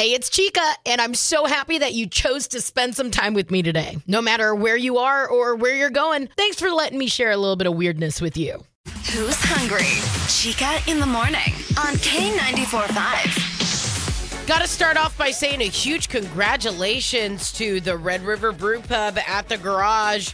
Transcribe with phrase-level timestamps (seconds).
[0.00, 3.50] Hey, it's Chica, and I'm so happy that you chose to spend some time with
[3.50, 3.98] me today.
[4.06, 7.36] No matter where you are or where you're going, thanks for letting me share a
[7.36, 8.64] little bit of weirdness with you.
[9.12, 9.84] Who's hungry?
[10.26, 14.46] Chica in the morning on K94.5.
[14.46, 19.18] Got to start off by saying a huge congratulations to the Red River Brew Pub
[19.28, 20.32] at the garage.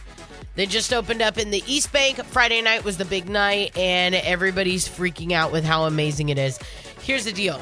[0.55, 2.23] They just opened up in the East Bank.
[2.23, 6.57] Friday night was the big night, and everybody's freaking out with how amazing it is.
[7.01, 7.59] Here's the deal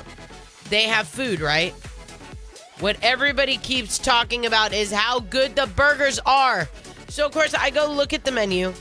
[0.69, 1.73] they have food, right?
[2.79, 6.67] What everybody keeps talking about is how good the burgers are.
[7.07, 8.73] So, of course, I go look at the menu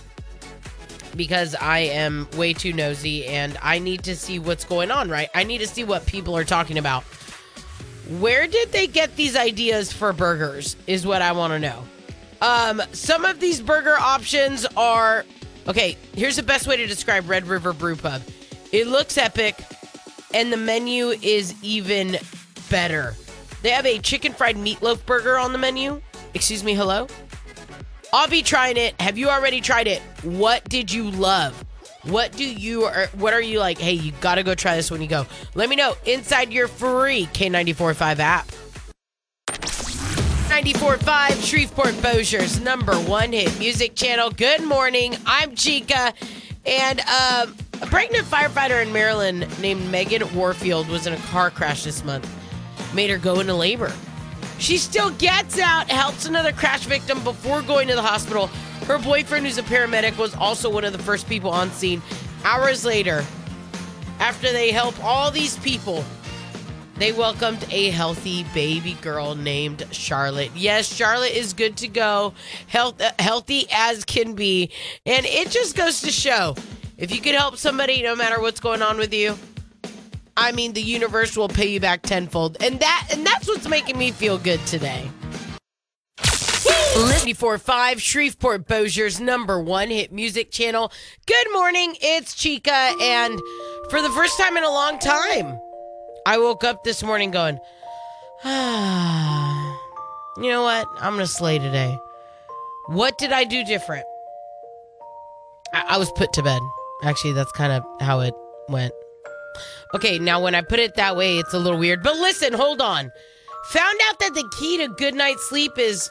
[1.14, 5.28] because I am way too nosy and I need to see what's going on, right?
[5.34, 7.04] I need to see what people are talking about.
[8.18, 10.76] Where did they get these ideas for burgers?
[10.88, 11.84] Is what I want to know.
[12.42, 15.24] Um, some of these burger options are
[15.68, 15.96] okay.
[16.14, 18.22] Here's the best way to describe Red River Brew Pub
[18.72, 19.56] it looks epic,
[20.34, 22.18] and the menu is even
[22.68, 23.14] better.
[23.64, 26.02] They have a chicken fried meatloaf burger on the menu.
[26.34, 27.06] Excuse me, hello?
[28.12, 28.94] I'll be trying it.
[29.00, 30.02] Have you already tried it?
[30.22, 31.64] What did you love?
[32.02, 33.78] What do you what are you like?
[33.78, 35.24] Hey, you got to go try this when you go.
[35.54, 38.46] Let me know inside your free K945 app.
[39.46, 44.30] 94.5 Shreveport Bossier's number one hit music channel.
[44.30, 45.16] Good morning.
[45.24, 46.12] I'm Chica.
[46.66, 51.84] And um, a pregnant firefighter in Maryland named Megan Warfield was in a car crash
[51.84, 52.30] this month.
[52.94, 53.92] Made her go into labor.
[54.58, 58.46] She still gets out, helps another crash victim before going to the hospital.
[58.86, 62.00] Her boyfriend, who's a paramedic, was also one of the first people on scene.
[62.44, 63.24] Hours later,
[64.20, 66.04] after they help all these people,
[66.96, 70.52] they welcomed a healthy baby girl named Charlotte.
[70.54, 72.34] Yes, Charlotte is good to go,
[72.68, 74.70] health, uh, healthy as can be.
[75.04, 76.54] And it just goes to show
[76.96, 79.36] if you can help somebody, no matter what's going on with you,
[80.36, 82.56] I mean, the universe will pay you back tenfold.
[82.60, 85.08] And that and that's what's making me feel good today.
[86.94, 90.92] 94.5 Shreveport Bossier's number one hit music channel.
[91.26, 92.92] Good morning, it's Chica.
[93.00, 93.40] And
[93.90, 95.58] for the first time in a long time,
[96.24, 97.58] I woke up this morning going,
[98.44, 99.78] ah,
[100.36, 100.86] you know what?
[100.98, 101.98] I'm to slay today.
[102.86, 104.06] What did I do different?
[105.72, 106.62] I, I was put to bed.
[107.02, 108.34] Actually, that's kind of how it
[108.68, 108.92] went.
[109.94, 112.02] Okay, now when I put it that way, it's a little weird.
[112.02, 113.12] But listen, hold on.
[113.70, 116.10] Found out that the key to good night's sleep is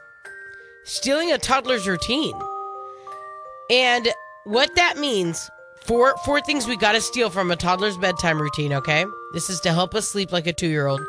[0.86, 2.40] stealing a toddler's routine.
[3.70, 4.08] And
[4.46, 5.50] what that means,
[5.82, 9.06] four four things we gotta steal from a toddler's bedtime routine, okay?
[9.34, 11.02] This is to help us sleep like a two year old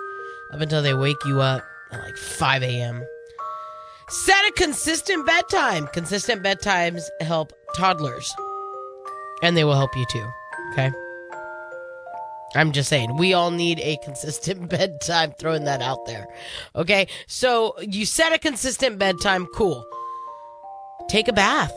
[0.53, 3.05] up until they wake you up at like 5 a.m.
[4.09, 5.87] Set a consistent bedtime.
[5.89, 8.33] Consistent bedtimes help toddlers.
[9.43, 10.27] And they will help you too.
[10.73, 10.91] Okay?
[12.55, 16.27] I'm just saying, we all need a consistent bedtime, throwing that out there.
[16.77, 17.09] Okay?
[17.27, 19.85] So you set a consistent bedtime, cool.
[21.09, 21.75] Take a bath.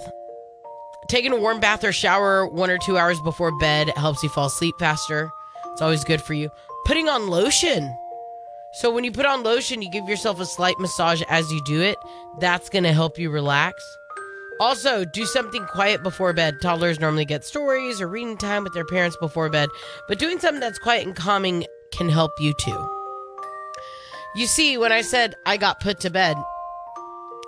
[1.10, 4.48] Taking a warm bath or shower one or two hours before bed helps you fall
[4.48, 5.32] asleep faster.
[5.72, 6.50] It's always good for you.
[6.86, 7.96] Putting on lotion.
[8.74, 11.82] So when you put on lotion, you give yourself a slight massage as you do
[11.82, 11.98] it.
[12.40, 13.82] That's going to help you relax.
[14.60, 16.62] Also, do something quiet before bed.
[16.62, 19.70] Toddlers normally get stories or reading time with their parents before bed,
[20.08, 22.90] but doing something that's quiet and calming can help you too.
[24.36, 26.38] You see, when I said I got put to bed,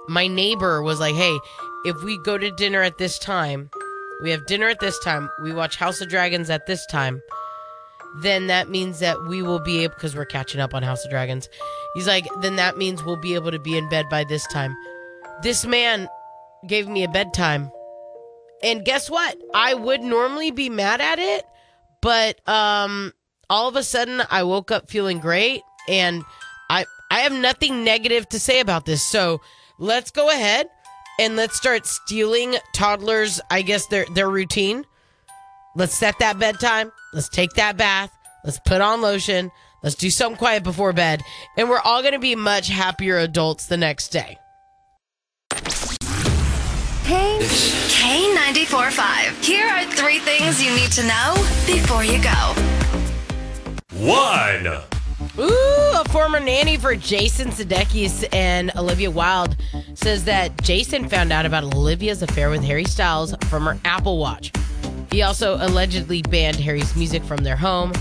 [0.07, 1.37] my neighbor was like, hey,
[1.85, 3.69] if we go to dinner at this time,
[4.21, 7.21] we have dinner at this time, we watch House of Dragons at this time,
[8.21, 11.11] then that means that we will be able, because we're catching up on House of
[11.11, 11.47] Dragons.
[11.93, 14.75] He's like, then that means we'll be able to be in bed by this time.
[15.41, 16.07] This man
[16.67, 17.71] gave me a bedtime.
[18.61, 19.37] And guess what?
[19.53, 21.45] I would normally be mad at it,
[22.01, 23.13] but um
[23.49, 26.23] all of a sudden I woke up feeling great and
[26.69, 29.03] I I have nothing negative to say about this.
[29.03, 29.41] So,
[29.79, 30.67] let's go ahead
[31.19, 34.85] and let's start stealing toddlers, I guess their their routine.
[35.75, 36.91] Let's set that bedtime.
[37.13, 38.11] Let's take that bath.
[38.43, 39.51] Let's put on lotion.
[39.83, 41.21] Let's do something quiet before bed.
[41.57, 44.37] And we're all going to be much happier adults the next day.
[47.09, 49.43] K K94.5.
[49.43, 51.33] Here are three things you need to know
[51.65, 52.53] before you go.
[53.97, 54.67] One.
[55.39, 59.57] Ooh, a former nanny for Jason Sudeikis and Olivia Wilde
[59.95, 64.51] says that Jason found out about Olivia's affair with Harry Styles from her Apple Watch.
[65.11, 67.91] He also allegedly banned Harry's music from their home.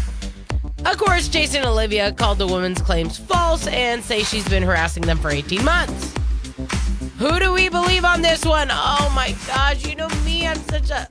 [0.85, 5.05] Of course, Jason and Olivia called the woman's claims false and say she's been harassing
[5.05, 6.18] them for 18 months.
[7.19, 8.69] Who do we believe on this one?
[8.71, 11.09] Oh my gosh, you know me, I'm such a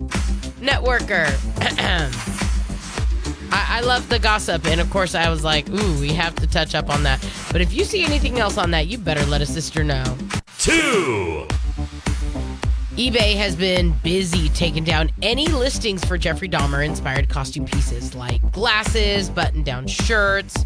[0.62, 1.28] networker.
[3.52, 6.48] I, I love the gossip, and of course, I was like, "Ooh, we have to
[6.48, 7.20] touch up on that."
[7.52, 10.04] But if you see anything else on that, you better let a sister know.
[10.58, 11.46] Two.
[12.96, 18.42] eBay has been busy taking down any listings for Jeffrey Dahmer inspired costume pieces like
[18.54, 20.66] glasses, button down shirts.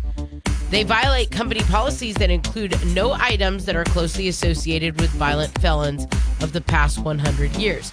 [0.72, 6.06] They violate company policies that include no items that are closely associated with violent felons
[6.40, 7.92] of the past 100 years.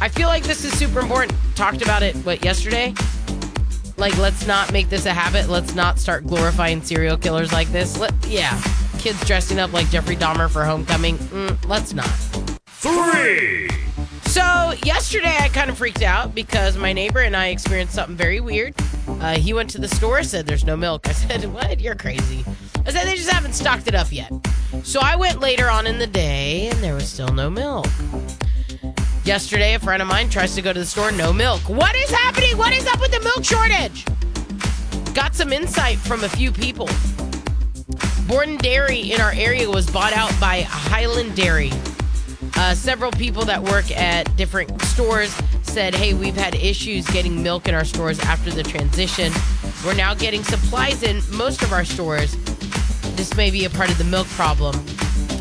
[0.00, 1.38] I feel like this is super important.
[1.54, 2.94] Talked about it, what, yesterday?
[3.98, 5.50] Like, let's not make this a habit.
[5.50, 7.98] Let's not start glorifying serial killers like this.
[7.98, 8.58] Let, yeah,
[8.98, 11.18] kids dressing up like Jeffrey Dahmer for homecoming.
[11.18, 12.08] Mm, let's not.
[12.68, 13.68] Three.
[14.24, 18.40] So yesterday I kind of freaked out because my neighbor and I experienced something very
[18.40, 18.74] weird.
[19.06, 21.08] Uh, he went to the store, said there's no milk.
[21.08, 21.80] I said, "What?
[21.80, 22.44] You're crazy."
[22.86, 24.32] I said they just haven't stocked it up yet.
[24.82, 27.86] So I went later on in the day, and there was still no milk.
[29.24, 31.60] Yesterday, a friend of mine tries to go to the store, no milk.
[31.68, 32.58] What is happening?
[32.58, 34.04] What is up with the milk shortage?
[35.14, 36.88] Got some insight from a few people.
[38.26, 41.70] Borden Dairy in our area was bought out by Highland Dairy.
[42.56, 45.36] Uh, several people that work at different stores
[45.72, 49.32] said, Hey, we've had issues getting milk in our stores after the transition.
[49.86, 52.36] We're now getting supplies in most of our stores.
[53.16, 54.76] This may be a part of the milk problem.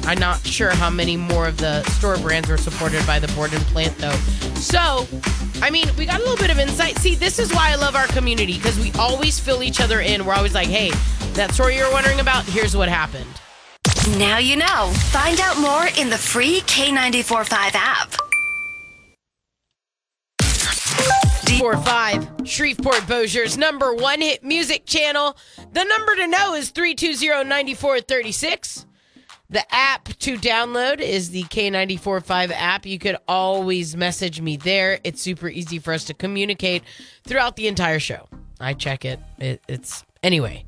[0.03, 3.59] I'm not sure how many more of the store brands were supported by the Borden
[3.65, 4.15] plant, though.
[4.55, 5.05] So,
[5.61, 6.97] I mean, we got a little bit of insight.
[6.99, 10.25] See, this is why I love our community because we always fill each other in.
[10.25, 10.91] We're always like, hey,
[11.33, 13.27] that story you're wondering about, here's what happened.
[14.17, 14.93] Now you know.
[15.11, 18.20] Find out more in the free K945 app.
[21.59, 25.37] Four five Shreveport Bossier's number one hit music channel.
[25.73, 28.85] The number to know is 320-9436.
[29.49, 32.85] The app to download is the K945 app.
[32.85, 34.99] You could always message me there.
[35.03, 36.83] It's super easy for us to communicate
[37.25, 38.27] throughout the entire show.
[38.59, 39.19] I check it.
[39.37, 40.65] it it's anyway.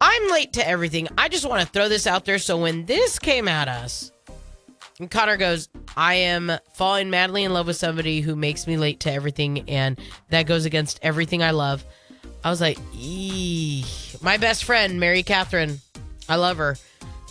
[0.00, 1.08] I'm late to everything.
[1.16, 4.12] I just want to throw this out there so when this came at us,
[5.00, 9.00] and Connor goes, I am falling madly in love with somebody who makes me late
[9.00, 9.98] to everything, and
[10.30, 11.84] that goes against everything I love.
[12.44, 13.84] I was like, Eee.
[14.22, 15.80] my best friend, Mary Catherine,
[16.28, 16.76] I love her,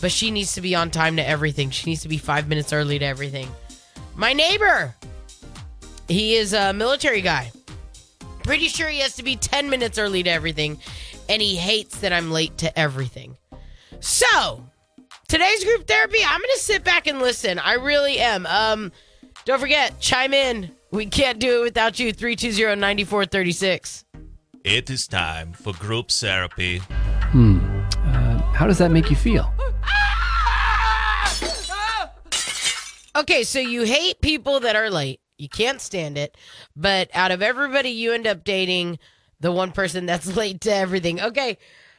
[0.00, 1.70] but she needs to be on time to everything.
[1.70, 3.48] She needs to be five minutes early to everything.
[4.16, 4.94] My neighbor,
[6.08, 7.50] he is a military guy.
[8.42, 10.78] Pretty sure he has to be 10 minutes early to everything,
[11.28, 13.36] and he hates that I'm late to everything.
[14.00, 14.66] So,
[15.34, 17.58] today's group therapy, I'm going to sit back and listen.
[17.58, 18.46] I really am.
[18.46, 18.92] Um,
[19.44, 20.70] don't forget, chime in.
[20.92, 22.12] We can't do it without you.
[22.12, 24.04] 320 9436.
[24.62, 26.82] It is time for group therapy.
[27.34, 29.52] Uh, how does that make you feel?
[33.16, 35.18] Okay, so you hate people that are late.
[35.36, 36.36] You can't stand it.
[36.76, 39.00] But out of everybody, you end up dating
[39.40, 41.20] the one person that's late to everything.
[41.20, 41.58] Okay,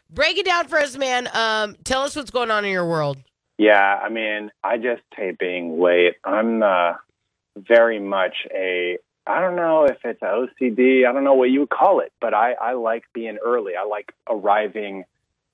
[0.10, 1.30] break it down for us, man.
[1.34, 3.18] Um, tell us what's going on in your world.
[3.58, 6.16] Yeah, I mean, I just hate being late.
[6.24, 6.94] I'm uh,
[7.56, 11.70] very much a, I don't know if it's OCD, I don't know what you would
[11.70, 13.74] call it, but I, I like being early.
[13.76, 15.06] I like arriving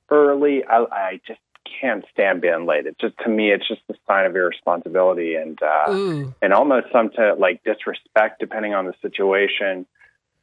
[0.10, 0.64] early.
[0.66, 1.40] I, I just
[1.80, 2.88] can't stand being late.
[2.88, 6.34] It just, to me, it's just a sign of irresponsibility and, uh, Ooh.
[6.42, 9.86] and almost some to like disrespect depending on the situation.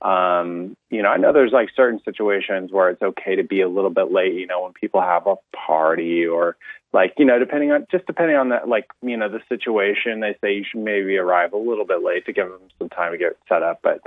[0.00, 3.68] Um, you know, I know there's like certain situations where it's okay to be a
[3.68, 6.56] little bit late, you know, when people have a party or
[6.92, 10.36] like, you know, depending on just depending on that, like, you know, the situation, they
[10.40, 13.18] say you should maybe arrive a little bit late to give them some time to
[13.18, 13.80] get set up.
[13.82, 14.00] But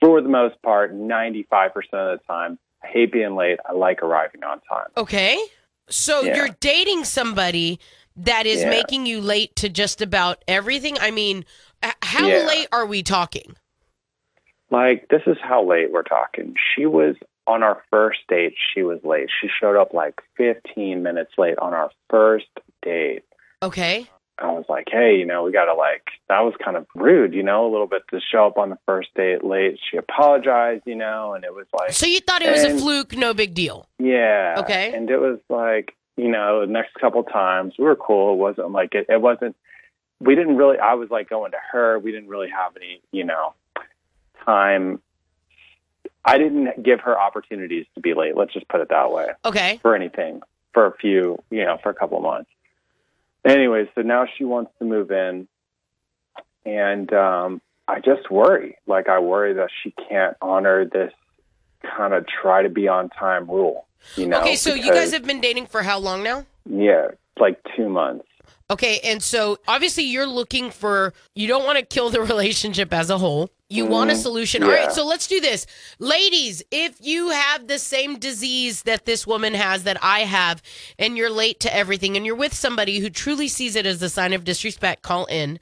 [0.00, 3.58] for the most part, 95% of the time, I hate being late.
[3.66, 4.88] I like arriving on time.
[4.96, 5.38] Okay.
[5.88, 6.36] So Yeah.
[6.36, 7.80] you're dating somebody
[8.16, 8.70] that is Yeah.
[8.70, 10.96] making you late to just about everything.
[11.00, 11.44] I mean,
[12.02, 12.46] how Yeah.
[12.46, 13.56] late are we talking?
[14.74, 16.54] Like, this is how late we're talking.
[16.74, 17.14] She was
[17.46, 19.28] on our first date, she was late.
[19.40, 22.46] She showed up like 15 minutes late on our first
[22.82, 23.22] date.
[23.62, 24.08] Okay.
[24.38, 27.34] I was like, hey, you know, we got to like, that was kind of rude,
[27.34, 29.78] you know, a little bit to show up on the first date late.
[29.88, 33.16] She apologized, you know, and it was like, So you thought it was a fluke,
[33.16, 33.86] no big deal.
[34.00, 34.56] yeah.
[34.58, 34.92] Okay.
[34.92, 38.34] And it was like, you know, the next couple times we were cool.
[38.34, 39.54] It wasn't like, it, it wasn't,
[40.18, 41.98] we didn't really, I was like going to her.
[42.00, 43.54] We didn't really have any, you know,
[44.44, 45.00] time.
[46.24, 48.36] I didn't give her opportunities to be late.
[48.36, 49.78] Let's just put it that way Okay.
[49.82, 50.40] for anything
[50.72, 52.50] for a few, you know, for a couple of months.
[53.44, 55.46] Anyway, so now she wants to move in,
[56.64, 58.78] and um, I just worry.
[58.86, 61.12] Like I worry that she can't honor this
[61.96, 63.86] kind of try to be on time rule.
[64.16, 64.40] You know?
[64.40, 66.46] okay, so you guys have been dating for how long now?
[66.66, 67.08] yeah,
[67.38, 68.26] like two months.
[68.70, 73.10] Okay, and so obviously you're looking for you don't want to kill the relationship as
[73.10, 73.50] a whole.
[73.68, 74.22] You want a mm-hmm.
[74.22, 74.62] solution.
[74.62, 74.84] All Yeah.
[74.86, 75.66] right, so let's do this.
[75.98, 80.62] Ladies, if you have the same disease that this woman has that I have
[80.98, 84.08] and you're late to everything and you're with somebody who truly sees it as a
[84.08, 85.58] sign of disrespect, call in.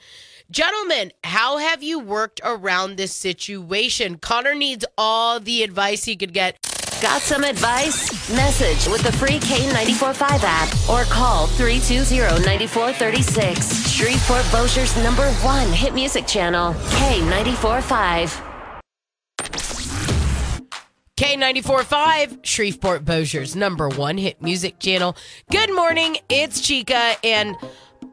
[0.50, 4.18] Gentlemen, how have you worked around this situation?
[4.18, 6.58] Connor needs all the advice he could get.
[7.02, 8.30] Got some advice?
[8.30, 13.92] Message with the free K945 app or call 320-9436.
[13.92, 18.40] Shreveport Bossier's number one hit music channel, K945.
[21.16, 25.16] K945, Shreveport Bossier's number one hit music channel.
[25.50, 27.56] Good morning, it's Chica, and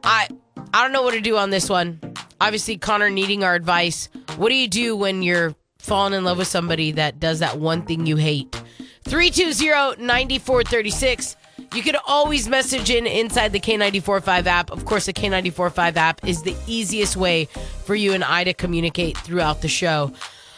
[0.02, 0.26] I
[0.74, 2.00] I don't know what to do on this one.
[2.40, 4.08] Obviously, Connor needing our advice.
[4.36, 7.82] What do you do when you're falling in love with somebody that does that one
[7.82, 8.59] thing you hate?
[9.04, 11.36] 320-9436.
[11.74, 14.70] You can always message in inside the K945 app.
[14.70, 17.46] Of course, the K945 app is the easiest way
[17.84, 20.12] for you and I to communicate throughout the show.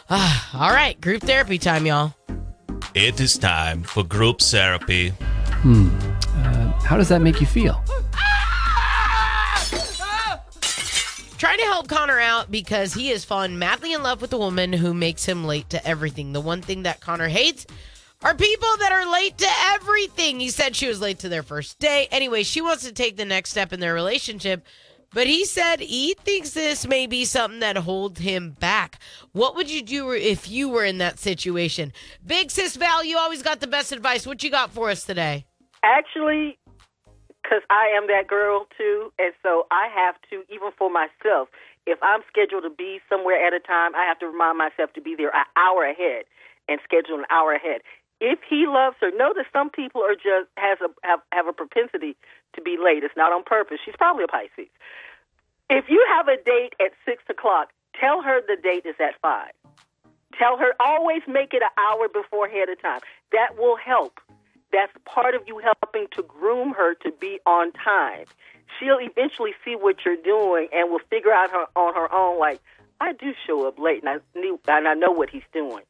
[0.09, 2.15] Ah, all right, group therapy time, y'all.
[2.95, 5.13] It is time for group therapy.
[6.85, 7.83] How does that make you feel?
[11.39, 14.73] Trying to help Connor out because he has fallen madly in love with a woman
[14.73, 16.33] who makes him late to everything.
[16.33, 17.67] The one thing that Connor hates
[18.25, 20.39] are people that are late to everything.
[20.39, 22.09] He said she was late to their first date.
[22.11, 24.65] Anyway, she wants to take the next step in their relationship,
[25.13, 28.99] but he said he thinks this may be something that holds him back.
[29.33, 31.93] What would you do if you were in that situation?
[32.25, 34.27] Big Sis Val, you always got the best advice.
[34.27, 35.45] What you got for us today?
[35.83, 36.59] Actually,
[37.43, 41.49] because I am that girl too, and so I have to, even for myself,
[41.87, 45.03] if I'm scheduled to be somewhere at a time, I have to remind myself to
[45.03, 46.25] be there an hour ahead
[46.69, 47.81] and schedule an hour ahead.
[48.25, 52.17] If he loves her, that some people are just has a have, have a propensity
[52.55, 53.03] to be late.
[53.03, 53.79] It's not on purpose.
[53.85, 54.71] She's probably a Pisces.
[55.69, 59.51] If you have a date at six o'clock, tell her the date is at five.
[60.39, 63.01] Tell her always make it an hour before ahead of time.
[63.33, 64.21] That will help.
[64.71, 68.27] That's part of you helping to groom her to be on time.
[68.79, 72.39] She'll eventually see what you're doing and will figure out her on her own.
[72.39, 72.61] Like
[73.01, 75.83] I do show up late, and I knew and I know what he's doing.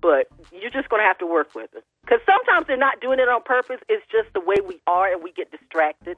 [0.00, 3.18] But you're just going to have to work with it because sometimes they're not doing
[3.18, 3.80] it on purpose.
[3.88, 6.16] It's just the way we are, and we get distracted.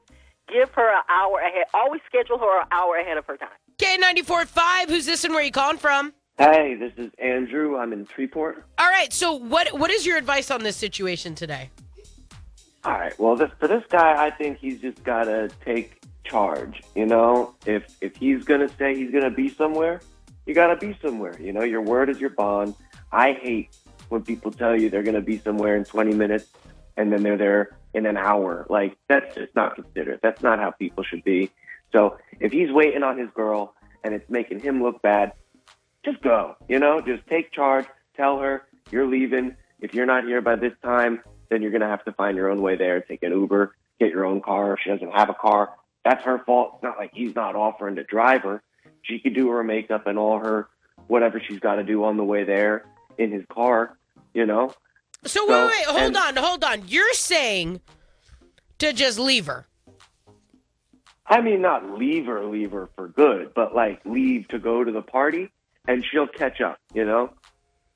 [0.48, 1.64] Give her an hour ahead.
[1.74, 3.48] Always schedule her an hour ahead of her time.
[3.78, 6.12] K945, who's this and where you calling from?
[6.38, 7.76] Hey, this is Andrew.
[7.76, 8.64] I'm in Freeport.
[8.78, 11.70] All right, so what what is your advice on this situation today?
[12.84, 13.16] All right.
[13.18, 16.82] Well, this, for this guy, I think he's just got to take charge.
[16.94, 20.00] You know, if if he's gonna say he's gonna be somewhere,
[20.46, 21.40] you gotta be somewhere.
[21.40, 22.74] You know, your word is your bond.
[23.12, 23.76] I hate
[24.08, 26.46] when people tell you they're gonna be somewhere in 20 minutes
[26.96, 28.66] and then they're there in an hour.
[28.70, 30.20] Like that's just not considerate.
[30.22, 31.50] That's not how people should be.
[31.92, 35.32] So if he's waiting on his girl and it's making him look bad,
[36.04, 36.56] just go.
[36.68, 37.86] You know, just take charge.
[38.16, 39.56] Tell her you're leaving.
[39.80, 42.62] If you're not here by this time, then you're gonna have to find your own
[42.62, 43.00] way there.
[43.02, 44.74] Take an Uber, get your own car.
[44.74, 45.70] If she doesn't have a car,
[46.02, 46.72] that's her fault.
[46.74, 48.62] It's not like he's not offering to drive her.
[49.02, 50.68] She could do her makeup and all her
[51.08, 52.84] whatever she's got to do on the way there
[53.18, 53.96] in his car.
[54.34, 54.72] You know,
[55.24, 56.88] So, So, wait, wait, hold and- on, hold on.
[56.88, 57.80] You're saying
[58.78, 59.66] to just leave her.
[61.26, 64.90] I mean, not leave her, leave her for good, but like leave to go to
[64.90, 65.50] the party,
[65.86, 66.78] and she'll catch up.
[66.92, 67.30] You know,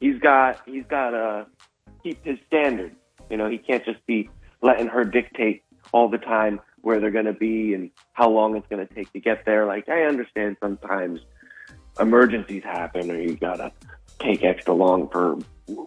[0.00, 1.46] he's got he's got to
[2.02, 2.94] keep his standard.
[3.30, 4.30] You know, he can't just be
[4.62, 8.66] letting her dictate all the time where they're going to be and how long it's
[8.68, 9.66] going to take to get there.
[9.66, 11.20] Like I understand sometimes
[11.98, 13.72] emergencies happen, or you got to
[14.18, 15.38] take extra long for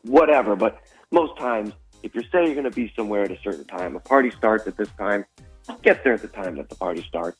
[0.03, 0.79] whatever, but
[1.11, 1.73] most times.
[2.01, 4.65] If you're saying you're going to be somewhere at a certain time, a party starts
[4.67, 5.25] at this time,
[5.81, 7.37] get there at the time that the party starts.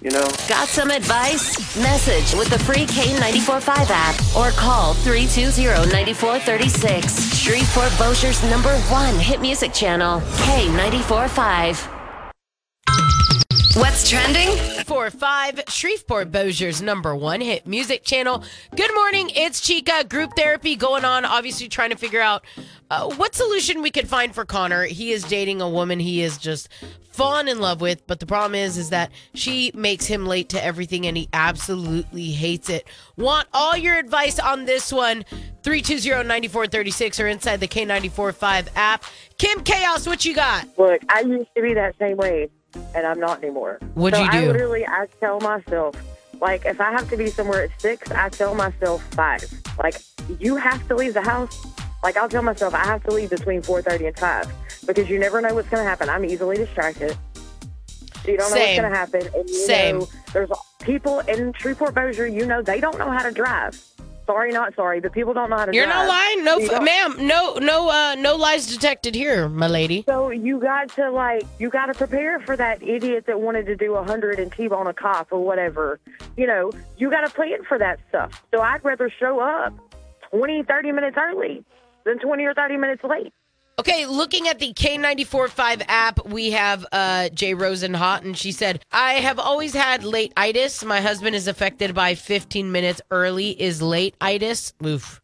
[0.00, 0.26] You know?
[0.48, 1.76] Got some advice?
[1.76, 7.34] Message with the free K945 app or call 320-9436.
[7.34, 12.01] Shreveport Bossier's number one hit music channel, K945.
[13.74, 14.48] What's trending?
[14.84, 18.44] Four five Shreveport Bossier's number one hit music channel.
[18.76, 20.04] Good morning, it's Chica.
[20.04, 21.24] Group therapy going on.
[21.24, 22.44] Obviously, trying to figure out
[22.90, 24.84] uh, what solution we could find for Connor.
[24.84, 26.68] He is dating a woman he is just
[27.12, 30.62] fallen in love with, but the problem is, is that she makes him late to
[30.62, 32.86] everything, and he absolutely hates it.
[33.16, 35.24] Want all your advice on this one?
[35.62, 39.04] 320-9436 or inside the K945 app.
[39.38, 40.66] Kim Chaos, what you got?
[40.76, 42.50] Look, I used to be that same way,
[42.94, 43.78] and I'm not anymore.
[43.94, 45.94] What'd so you I literally, I tell myself,
[46.40, 49.44] like, if I have to be somewhere at six, I tell myself five.
[49.78, 49.96] Like,
[50.40, 51.64] you have to leave the house.
[52.02, 54.52] Like, I'll tell myself I have to leave between four thirty and five
[54.86, 56.08] because you never know what's going to happen.
[56.08, 57.16] I'm easily distracted.
[58.26, 59.22] You don't know what's going to happen.
[59.34, 59.98] And you Same.
[60.00, 60.50] know there's
[60.80, 63.80] people in Shreveport Bossier, you know, they don't know how to drive.
[64.26, 66.06] Sorry, not sorry, but people don't know how to You're drive.
[66.06, 66.44] not lying.
[66.44, 67.26] No, f- ma'am.
[67.26, 70.04] No, no, uh, no lies detected here, my lady.
[70.08, 73.76] So you got to like you got to prepare for that idiot that wanted to
[73.76, 75.98] do a hundred and t-bone a cop or whatever.
[76.36, 78.42] You know, you got to plan for that stuff.
[78.52, 79.74] So I'd rather show up
[80.30, 81.64] 20, 30 minutes early
[82.04, 83.32] than 20 or 30 minutes late.
[83.82, 89.14] Okay, looking at the K945 app, we have uh, Jay Rosenhot, and she said, I
[89.14, 90.84] have always had late itis.
[90.84, 94.72] My husband is affected by 15 minutes early is late itis.
[94.86, 95.20] Oof.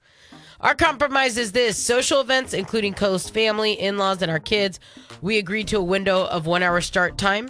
[0.59, 4.81] Our compromise is this social events, including close family, in laws, and our kids.
[5.23, 7.49] We agreed to a window of one hour start time.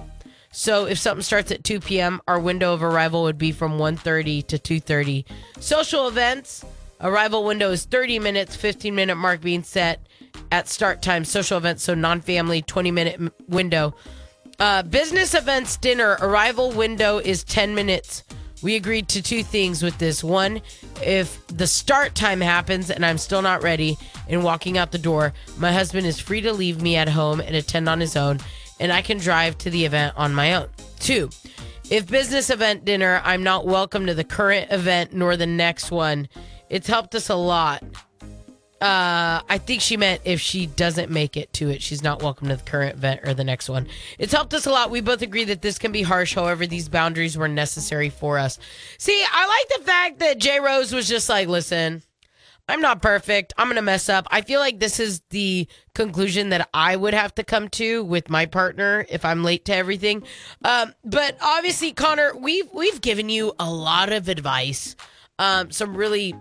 [0.52, 4.46] So if something starts at 2 p.m., our window of arrival would be from 1.30
[4.48, 5.24] to 2.30.
[5.58, 6.66] Social events,
[7.00, 10.02] arrival window is 30 minutes, 15 minute mark being set
[10.50, 11.24] at start time.
[11.24, 13.94] Social events, so non-family, 20 minute window.
[14.58, 18.24] Uh, business events dinner arrival window is 10 minutes.
[18.60, 20.24] We agreed to two things with this.
[20.24, 20.60] One,
[21.00, 23.96] if the start time happens and I'm still not ready
[24.28, 27.54] and walking out the door, my husband is free to leave me at home and
[27.54, 28.40] attend on his own,
[28.80, 30.68] and I can drive to the event on my own.
[30.98, 31.30] Two,
[31.88, 36.28] if business event dinner, I'm not welcome to the current event nor the next one.
[36.68, 37.84] It's helped us a lot.
[38.80, 42.49] Uh, I think she meant if she doesn't make it to it, she's not welcome
[42.49, 43.88] to the current event or the next one.
[44.18, 44.90] It's helped us a lot.
[44.90, 46.35] We both agree that this can be harsh.
[46.35, 48.58] However, these boundaries were necessary for us.
[48.97, 52.02] See, I like the fact that J Rose was just like, listen,
[52.68, 53.52] I'm not perfect.
[53.56, 54.28] I'm going to mess up.
[54.30, 58.28] I feel like this is the conclusion that I would have to come to with
[58.28, 60.23] my partner if I'm late to everything.
[60.62, 64.94] Um, but obviously, Connor, we've we've given you a lot of advice.
[65.38, 66.35] Um, some really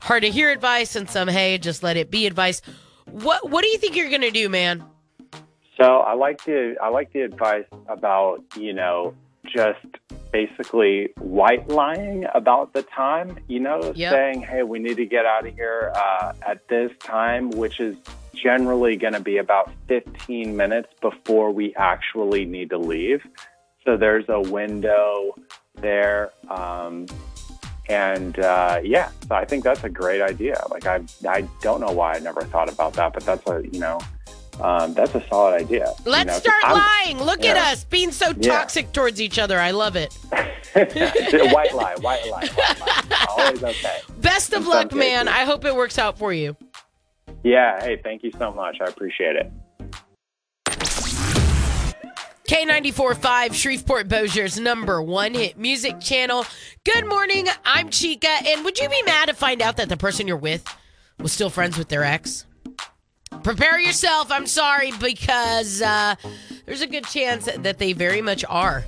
[0.00, 2.62] hard to hear advice and some hey, just let it be advice.
[3.06, 4.84] What what do you think you're going to do, man?
[5.80, 9.14] So I like the I like the advice about you know
[9.46, 9.78] just
[10.32, 13.38] basically white lying about the time.
[13.48, 14.12] You know, Yep.
[14.12, 17.96] saying hey, we need to get out of here uh, at this time, which is
[18.34, 23.26] generally going to be about 15 minutes before we actually need to leave.
[23.84, 25.34] So there's a window
[25.76, 26.30] there.
[26.48, 27.06] Um,
[27.88, 30.62] and uh, yeah, so I think that's a great idea.
[30.70, 33.78] Like I, I don't know why I never thought about that, but that's a you
[33.80, 33.98] know,
[34.60, 35.92] um, that's a solid idea.
[36.04, 37.22] Let's know, 'cause start lying.
[37.22, 37.72] Look at yeah.
[37.72, 38.52] us being so Yeah.
[38.58, 39.58] toxic towards each other.
[39.58, 40.12] I love it.
[40.74, 43.26] white lie, white lie, white lie.
[43.30, 43.98] Always okay.
[44.20, 45.26] Best of In luck, man.
[45.26, 45.40] cases.
[45.40, 46.56] I hope it works out for you.
[47.42, 47.80] Yeah.
[47.82, 48.78] Hey, thank you so much.
[48.80, 49.50] I appreciate it.
[52.48, 56.46] K94.5, Shreveport Bossier's number one hit music channel.
[56.82, 58.30] Good morning, I'm Chica.
[58.46, 60.64] And would you be mad to find out that the person you're with
[61.18, 62.46] was still friends with their ex?
[63.42, 64.32] Prepare yourself.
[64.32, 66.14] I'm sorry, because uh,
[66.64, 68.82] there's a good chance that they very much are.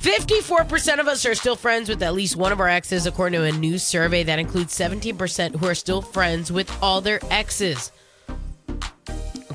[0.00, 3.46] 54% of us are still friends with at least one of our exes, according to
[3.46, 7.92] a new survey that includes 17% who are still friends with all their exes.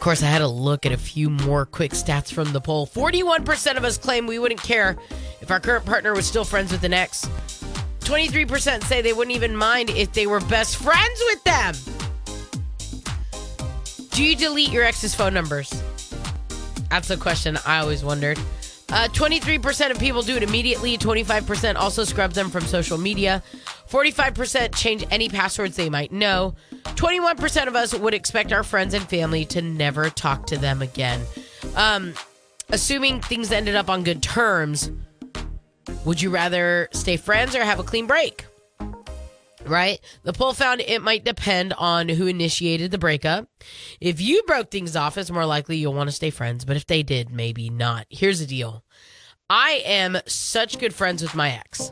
[0.04, 2.86] Of course, I had to look at a few more quick stats from the poll.
[2.86, 4.98] 41% of us claim we wouldn't care
[5.39, 7.26] if our current partner was still friends with an ex.
[8.02, 11.74] 23% say they wouldn't even mind if they were best friends with them.
[14.12, 15.74] Do you delete your ex's phone numbers?
[16.89, 18.38] That's a question I always wondered.
[18.93, 20.99] Uh, 23% of people do it immediately.
[20.99, 23.41] 25% also scrub them from social media.
[23.89, 26.53] 45% change any passwords they might know.
[26.84, 31.21] 21% of us would expect our friends and family to never talk to them again.
[31.75, 32.13] Um,
[32.69, 34.91] assuming things ended up on good terms,
[36.06, 38.45] would you rather stay friends or have a clean break?
[39.65, 39.99] Right?
[40.23, 43.47] The poll found it might depend on who initiated the breakup.
[44.02, 46.86] If you broke things off, it's more likely you'll want to stay friends, but if
[46.86, 48.06] they did, maybe not.
[48.10, 48.84] Here's the deal
[49.49, 51.91] I am such good friends with my ex.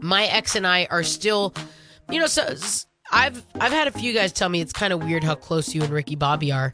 [0.00, 1.54] My ex and I are still,
[2.10, 2.54] you know, so
[3.10, 5.82] I've I've had a few guys tell me it's kind of weird how close you
[5.82, 6.72] and Ricky Bobby are.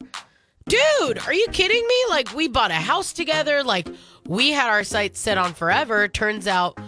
[0.67, 2.05] Dude, are you kidding me?
[2.09, 3.87] Like we bought a house together, like
[4.27, 6.07] we had our sights set on forever.
[6.07, 6.79] Turns out,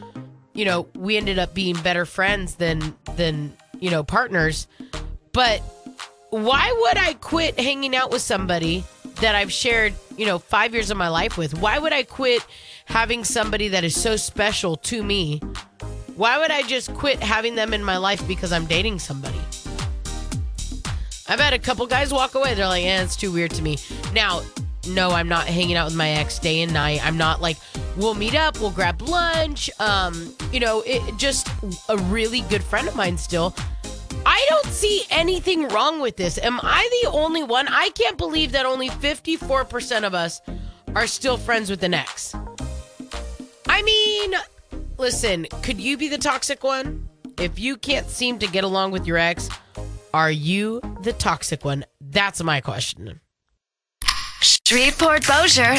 [0.54, 4.68] you know, we ended up being better friends than than, you know, partners.
[5.32, 5.62] But
[6.30, 8.84] why would I quit hanging out with somebody
[9.22, 11.60] that I've shared, you know, 5 years of my life with?
[11.60, 12.46] Why would I quit
[12.86, 15.40] having somebody that is so special to me?
[16.16, 19.40] Why would I just quit having them in my life because I'm dating somebody?
[21.28, 22.54] I've had a couple guys walk away.
[22.54, 23.78] They're like, "Yeah, it's too weird to me."
[24.14, 24.44] Now,
[24.88, 27.04] no, I'm not hanging out with my ex day and night.
[27.04, 27.58] I'm not like,
[27.98, 29.70] we'll meet up, we'll grab lunch.
[29.80, 31.48] Um, you know, it, just
[31.90, 33.56] a really good friend of mine still.
[34.26, 36.38] I don't see anything wrong with this.
[36.38, 37.68] Am I the only one?
[37.68, 40.42] I can't believe that only 54% of us
[40.96, 42.36] are still friends with an ex.
[43.68, 44.34] I mean,
[44.98, 47.10] listen, could you be the toxic one?
[47.38, 49.50] If you can't seem to get along with your ex,
[50.14, 51.84] are you the toxic one?
[52.00, 53.20] That's my question.
[54.42, 55.76] Shreveport, Bossier.